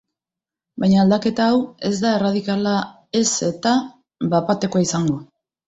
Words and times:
Baina 0.83 0.95
aldaketa 1.03 1.49
hau 1.51 1.59
ez 1.91 1.91
da 2.07 2.15
erradikala 2.21 2.75
ez 3.23 3.27
eta 3.53 3.77
bat-batekoa 4.35 4.87
izango. 4.91 5.23